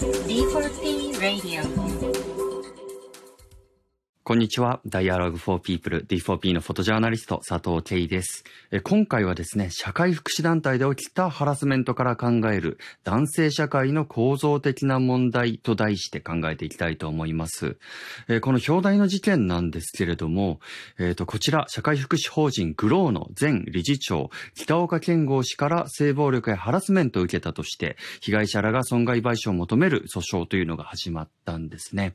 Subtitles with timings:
[0.00, 2.29] D4T Radio.
[4.30, 4.80] こんにちは。
[4.86, 8.44] Dialogue for People D4P のフォトジャーナリスト佐藤圭です。
[8.84, 17.76] 今回はですね、社会福祉団体で起きたハラスメントから考える男性社会の構造的な問題と題して考えていきたいと思います。
[18.40, 20.60] この表題の事件なんですけれども、
[21.00, 32.14] えー、とこちら社会福祉法人グローの前理事長北岡健吾氏から性暴力やハラスメントを受けたとして被害者らが損害賠償を求める訴訟というのが始まったんですね。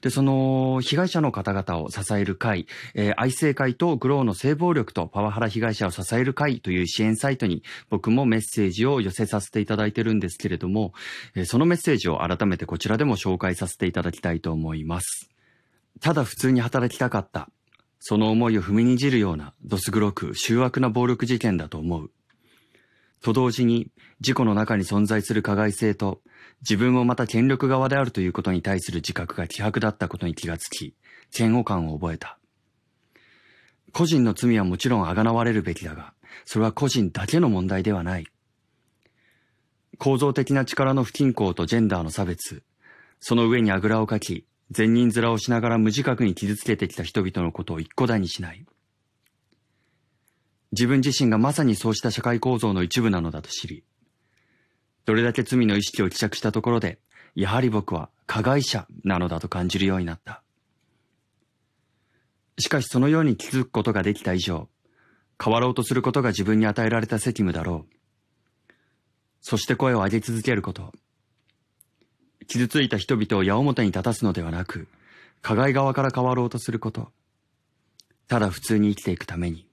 [0.00, 10.94] で、その被害者の方方々を支える会、えー、愛生会とグローの性暴力とパワハラ被害者を支える会という支援サイトに僕もメッセージを寄せさせていただいてるんですけれども、
[11.36, 15.30] えー、そのメッセージを改めてこちらでも紹介させていただきたいと思います。
[16.00, 17.48] ただ普通に働きたかった。
[18.06, 22.10] その思いを踏みにじるような、どす黒く、醜悪な暴力事件だと思う。
[23.22, 23.88] と同時に、
[24.20, 26.20] 事故の中に存在する加害性と、
[26.60, 30.94] 自分もまた権力側であるということに対する自覚が希薄だったことに気がつき、
[31.36, 32.38] 嫌悪感を覚えた。
[33.92, 38.26] 個人の罪はもちろんあがなわれるべきだが、それは個人だけの問題ではない。
[39.98, 42.64] 構造的な力の不均衡とジェンダーの差別、
[43.20, 48.64] その上にあぐらをかき、善人面をしながら無自覚に傷つけてきた人々のことを一個だにしない。
[50.72, 53.84] 自分自身がまさにそうした社会構造の一部なのだと知り、
[55.04, 56.98] どれだけ罪の意識を希釈したところで、
[57.34, 60.42] やはり僕は加害者なのだと感じるようになった。
[62.58, 64.68] しかしそのように気づくことができた以上、
[65.42, 68.72] 変わろうとすることが自分に与えられた責務だろう。
[69.40, 70.92] そして声を上げ続けること。
[72.46, 74.86] 傷ついた人々を矢面に立たすのではなく、
[75.42, 77.12] 加害側から変わろうとすること。
[78.28, 79.66] ただ普通に生きていくために。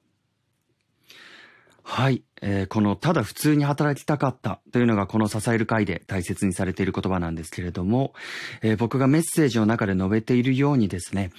[1.93, 2.23] はい。
[2.41, 8.13] えー、この、ただ普通に働きたかったというのがこの支える会で大切にされている言葉なんですけれども、
[8.61, 11.31] えー、僕がメッセージの中で述べているようにですね、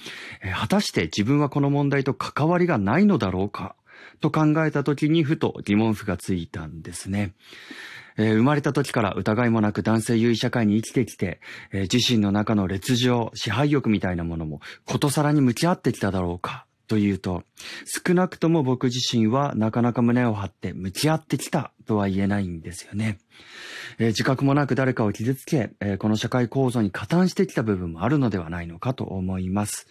[0.43, 3.75] えー、果たして自分はこの問題と関わりがないのだろうか
[4.21, 7.33] と考えた時にふと疑問符がついたんですね。
[8.17, 11.41] えー、生まれた時から疑いもなく男性優位社会に生きてきて、
[11.71, 17.41] えー、自身の中の劣情、支配欲みたいなものもことさらに向き合ってきただろうかというと、
[18.05, 23.17] 少なくとも僕自身はなかなか胸を張って向き合ってきたとは言えないんですよね。
[23.97, 29.87] えー、自覚もなく誰かを傷つけ、えー、この社会構造に加担してきた部分もあるのではないのかと思います。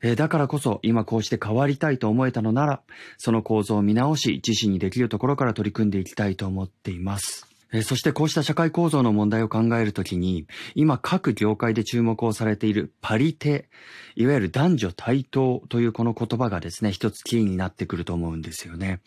[0.00, 2.80] えー、だからこそ今こうして変わりたいと思えたのなら、
[3.18, 7.49] その構造を見直し、自身にできるところから取り組んでいきたいと思っています。
[7.84, 13.68] そしてこうした社会構造の問題を考えるときに、今各業界で注目をされているパリテ、
[14.16, 19.00] いわゆる男女対等というこの言葉がですね、一つキーになってくると思うんですよね。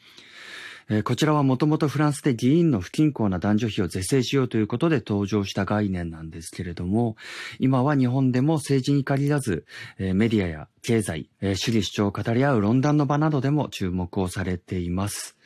[1.05, 7.15] こちらはもともとフランスで議員の不均衡な男女比を是正しようということで登場した概念なんですけれども、
[7.59, 9.65] 今は日本でも政治に限らず、
[9.97, 15.37] メディアや経済、主義主張を語り合う論壇の場などでも注目をされています。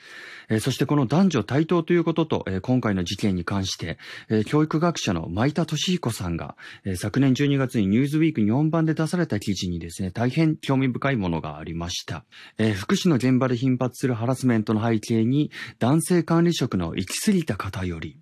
[0.49, 3.97] えそしてこの男女対等ということと、え今回の事件に関して、
[4.29, 12.25] え教育学者の舞田敏彦さんが、え昨年12月にニュースウィーク日本版で出された記事にですね、大変興味深いものがありました。
[12.57, 18.17] え福祉の現場で頻発するハラスメントの背景に、男性管理職の行き過ぎた偏り、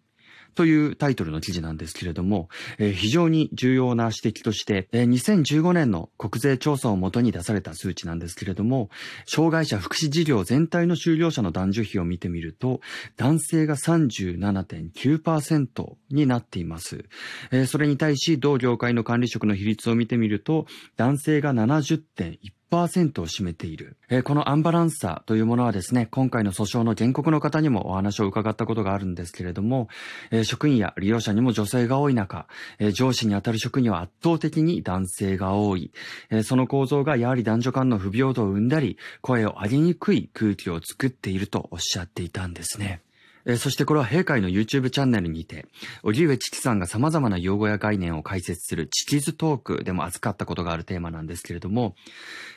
[0.56, 2.50] というタイトルの記事なんですけれども、
[2.80, 8.90] えー、非常に重要な指摘として、えー、2015年の国税調査をもとに出された数値なんですけれども、
[9.28, 12.80] 障害者福祉事業全体の就業者の男女比を見てみると、
[13.18, 17.06] 男性が37.9%になっています。
[17.52, 20.66] えー、それに対し、同業界の管理職の比率を見てみると、
[20.96, 23.98] 男性が70.1%、10%を占めている。
[24.10, 29.88] えー、このアンバランスさというものはですね、今回の訴訟の原告の方にもお話を伺ったことがあるんですけれども、
[30.32, 32.48] えー、職員や利用者にも女性が多い中、
[32.80, 35.92] えー、上司にあたる職には圧倒的に男性が多い。
[36.30, 43.02] えその構造がやはり男女間の不平等を生んだり、声を上げにくい空気を作っているとおっしゃっていたんですね。
[43.46, 45.68] えそしてこれは閉会の YouTube チャンネルにて、
[46.04, 51.96] 荻上チキさんが様々な用語や概念を解説するチキズトークでも扱ったことがあるテーマなんですけれども、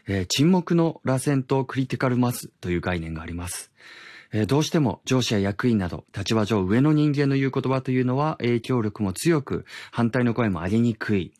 [0.06, 3.70] えー、沈黙の螺旋とクリティカルマスという概念があります。
[4.32, 11.32] えー、どうしても上司や役員など立場上上の人間の言う言葉というのは影響力も強く反対の声も上げにくい。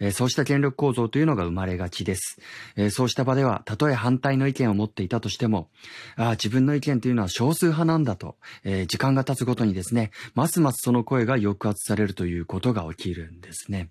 [0.00, 2.38] え、そうした権力構造というのが生まれがちです。
[2.76, 5.70] え、そうした場では、たとえ反対の意見を持っていたとしても、
[6.16, 13.90] あ、自分の意見というのは少数派なんだと、え、時間が経つごとにですね、ますますその声が抑圧されるということが起きるんですね。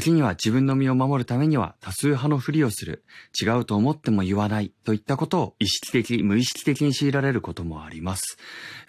[0.00, 3.04] 時には自分の身を守るためには多数派のふりをする、
[3.40, 8.36] 違うと思っても言わないといったことを意識的、無意識的に強いられることもあります。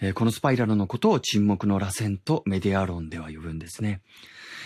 [0.00, 4.00] えー、このスパイラルのことを沈黙の螺旋とメディア論では呼ぶんですね。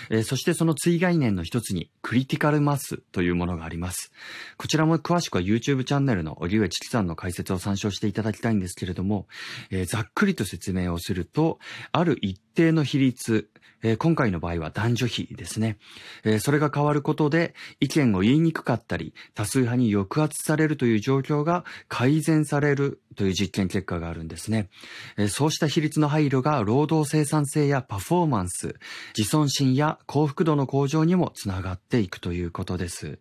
[0.08, 4.10] えー、そしてその追概念の一つに、クリティカルマスというものがあります。
[4.56, 9.26] こちらも詳しくは YouTube チャンネルの荻上チキさんの解説を参照していただきたいんですけれども、
[9.70, 11.58] えー、ざっくりと説明をすると、
[11.93, 13.50] ある一定の比率、
[13.82, 15.79] えー、今回の場合は男女比ですね、
[16.25, 24.69] えー、それが変わることで意見を言いにくかったり、多数派に抑圧されるという状況が改善されるという実験結果があるんですね。
[25.17, 28.77] えー、そうした比率の配慮が労働生産性やパフォーマンス、
[29.17, 33.19] 自尊心や幸福度の向上にもつながっていくということです。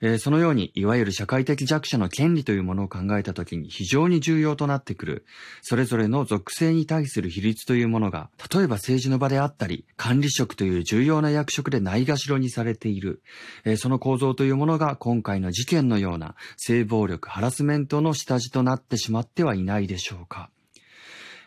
[0.00, 5.24] えそのように、いわゆる社会的弱者の権利というものを考えたときに非常に重要となってくる、
[5.62, 13.22] それぞれの属性に対する比率というものが、例えば政治の場であったり、管理職という重要な役職でないがしろにされている、
[13.64, 20.50] えー、その構造というものが今回の事件のような性暴力、ハラスメントの下地となってしまってはいないでしょうか。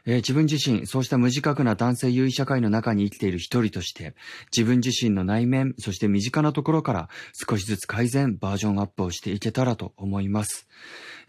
[0.05, 4.15] えー、自分自身、そうした無自覚な男性優位社会の中に生きている一人として、
[4.55, 10.67] 自分自身の内面、そして身近なところから少しずつ改善、バージョンアップをしていけたらと思います。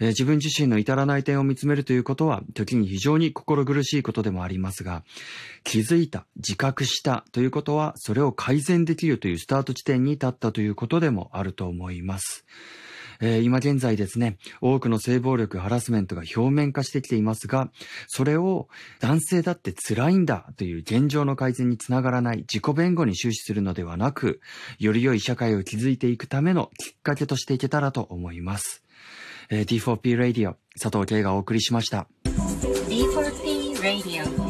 [0.00, 5.04] えー、自分自身の至らない点を見つめるということは、時に非常に心苦しいことでもありますが、
[5.64, 12.44] 気づいた、自覚したということは、それを改善できるというスタート地点に立ったということでもあると思います。
[13.20, 17.70] えー、今現在ですね、多くの性暴力、ハラスメントが表面化してきていますが、
[18.08, 18.68] それを
[19.00, 24.40] 男性だって辛いんだという現状の改善につながらない自己弁護に終始するのではなく、
[24.78, 28.82] より良い社会を築いていくためのきっかけとしていけたらと思います。
[29.50, 32.06] えー、D4P Radio 佐藤慶がお送りしました。
[32.24, 34.45] D4P Radio